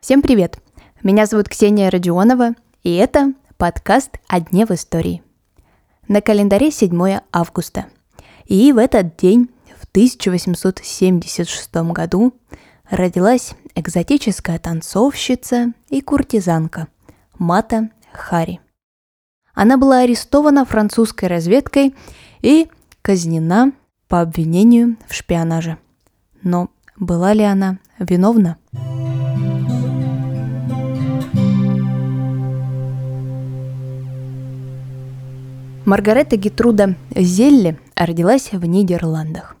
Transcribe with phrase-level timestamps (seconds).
[0.00, 0.58] Всем привет!
[1.04, 5.22] Меня зовут Ксения Родионова, и это подкаст «О дне в истории».
[6.08, 7.86] На календаре 7 августа.
[8.46, 12.34] И в этот день, в 1876 году,
[12.90, 16.88] родилась экзотическая танцовщица и куртизанка
[17.38, 18.58] Мата Хари.
[19.54, 21.94] Она была арестована французской разведкой
[22.42, 22.68] и
[23.00, 23.70] казнена
[24.08, 25.78] по обвинению в шпионаже.
[26.42, 26.68] Но
[27.00, 28.56] была ли она виновна?
[35.86, 39.56] Маргарета Гетруда Зелле родилась в Нидерландах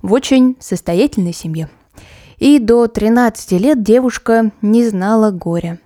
[0.00, 1.68] в очень состоятельной семье.
[2.38, 5.78] И до 13 лет девушка не знала горя.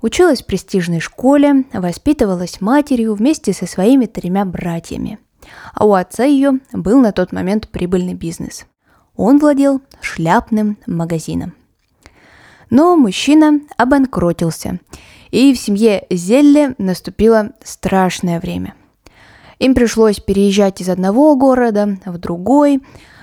[0.00, 5.18] Училась в престижной школе, воспитывалась матерью вместе со своими тремя братьями.
[5.74, 8.66] А у отца ее был на тот момент прибыльный бизнес.
[9.18, 11.52] Он владел шляпным магазином.
[12.70, 14.78] Но мужчина обанкротился,
[15.32, 18.74] и в семье Зелле наступило страшное время.
[19.58, 22.80] Им пришлось переезжать из одного города в другой.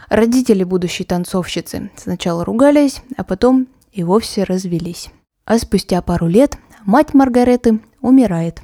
[0.09, 5.09] Родители будущей танцовщицы сначала ругались, а потом и вовсе развелись.
[5.45, 8.61] А спустя пару лет мать Маргареты умирает.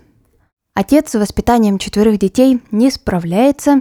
[0.74, 3.80] Отец с воспитанием четверых детей не справляется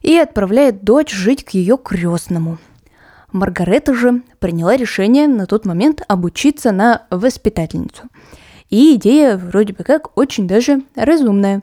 [0.00, 2.56] и отправляет дочь жить к ее крестному.
[3.36, 8.04] Маргарета же приняла решение на тот момент обучиться на воспитательницу.
[8.70, 11.62] И идея вроде бы как очень даже разумная.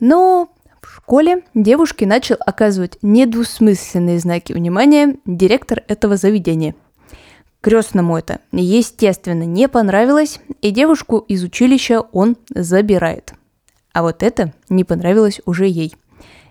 [0.00, 0.48] Но
[0.80, 6.74] в школе девушке начал оказывать недвусмысленные знаки внимания директор этого заведения.
[7.60, 13.34] Крестному это, естественно, не понравилось, и девушку из училища он забирает.
[13.92, 15.94] А вот это не понравилось уже ей.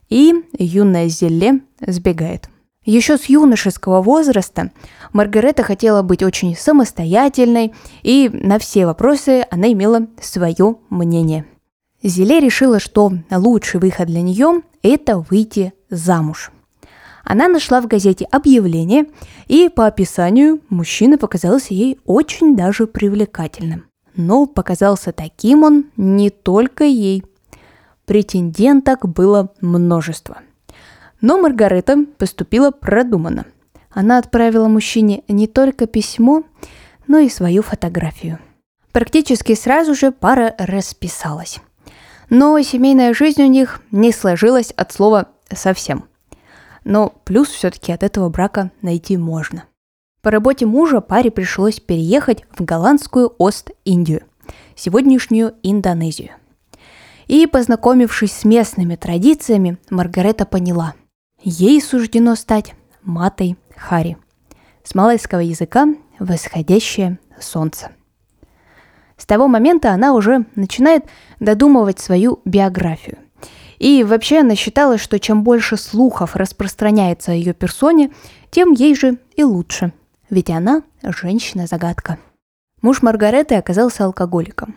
[0.09, 2.47] И юная Зелле сбегает.
[2.83, 4.71] Еще с юношеского возраста
[5.13, 11.45] Маргарета хотела быть очень самостоятельной, и на все вопросы она имела свое мнение–
[12.03, 16.51] Зеле решила, что лучший выход для нее– это выйти замуж.
[17.23, 19.05] Она нашла в газете объявление,
[19.47, 23.85] и по описанию мужчина показался ей очень даже привлекательным.
[24.15, 27.23] Но показался таким он не только ей.
[28.05, 30.39] Претенденток было множество.
[31.21, 33.45] Но Маргарета поступила продуманно.
[33.91, 36.43] Она отправила мужчине не только письмо,
[37.07, 38.39] но и свою фотографию.
[38.91, 41.59] Практически сразу же пара расписалась.
[42.29, 46.05] Но семейная жизнь у них не сложилась от слова совсем.
[46.83, 49.65] Но плюс все-таки от этого брака найти можно.
[50.21, 54.23] По работе мужа паре пришлось переехать в голландскую Ост-Индию,
[54.75, 56.31] сегодняшнюю Индонезию.
[57.27, 60.95] И, познакомившись с местными традициями, Маргарета поняла,
[61.43, 64.17] ей суждено стать матой Хари.
[64.83, 65.87] С малайского языка
[66.19, 67.91] «восходящее солнце».
[69.17, 71.05] С того момента она уже начинает
[71.39, 73.19] додумывать свою биографию.
[73.77, 78.11] И вообще она считала, что чем больше слухов распространяется о ее персоне,
[78.49, 79.93] тем ей же и лучше.
[80.29, 82.17] Ведь она женщина-загадка.
[82.81, 84.75] Муж Маргареты оказался алкоголиком.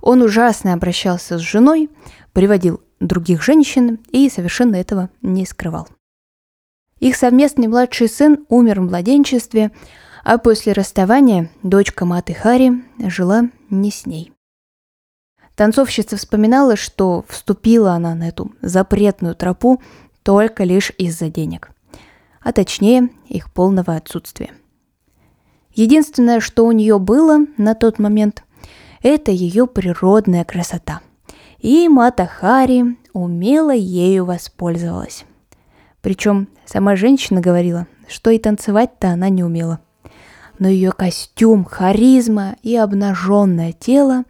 [0.00, 1.90] Он ужасно обращался с женой,
[2.32, 5.88] приводил других женщин и совершенно этого не скрывал.
[7.00, 9.72] Их совместный младший сын умер в младенчестве,
[10.22, 14.32] а после расставания дочка Маты Хари жила не с ней.
[15.56, 19.82] Танцовщица вспоминала, что вступила она на эту запретную тропу
[20.22, 21.70] только лишь из-за денег,
[22.42, 24.50] а точнее их полного отсутствия.
[25.74, 28.44] Единственное, что у нее было на тот момент,
[29.02, 31.00] это ее природная красота.
[31.58, 35.24] И Мата Хари умело ею воспользовалась.
[36.00, 39.80] Причем сама женщина говорила, что и танцевать-то она не умела–
[40.60, 44.24] но ее костюм, харизма и обнаженное тело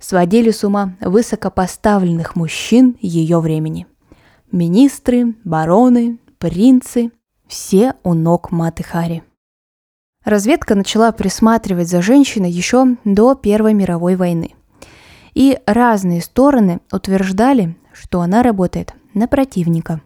[0.00, 3.86] сводили с ума высокопоставленных мужчин ее времени.
[4.52, 7.12] Министры, бароны, принцы–
[7.46, 9.22] все у ног Маты Хари.
[10.24, 14.56] Разведка начала присматривать за женщиной еще до Первой мировой войны.
[15.34, 20.00] И разные стороны утверждали, что она работает на противника.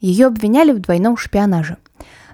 [0.00, 1.76] Ее обвиняли в двойном шпионаже–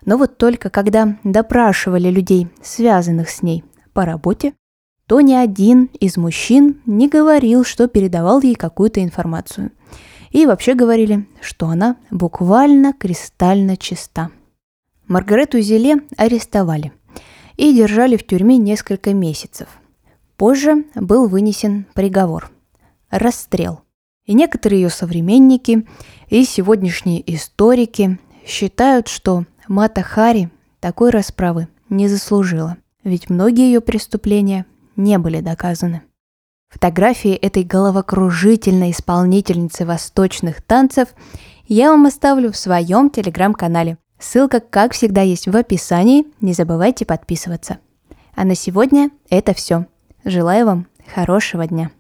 [0.05, 4.55] но вот только когда допрашивали людей, связанных с ней по работе,
[5.07, 9.71] то ни один из мужчин не говорил, что передавал ей какую-то информацию.
[10.31, 14.31] И вообще говорили, что она буквально кристально чиста.
[15.07, 16.93] Маргарету Зеле арестовали
[17.57, 19.69] и держали в тюрьме несколько месяцев.
[20.37, 22.51] Позже был вынесен приговор–
[23.11, 23.84] расстрел.
[24.27, 25.87] И некоторые ее современники
[26.29, 30.51] и сегодняшние историки считают, что Мата Хари
[30.81, 34.67] такой расправы не заслужила, ведь многие ее преступления
[34.97, 36.03] не были доказаны.
[36.71, 41.11] Фотографии этой головокружительной исполнительницы восточных танцев
[41.67, 43.97] я вам оставлю в своем телеграм-канале.
[44.19, 46.27] Ссылка, как всегда, есть в описании.
[46.41, 47.79] Не забывайте подписываться.
[48.35, 49.87] А на сегодня это все.
[50.25, 51.91] Желаю вам хорошего дня.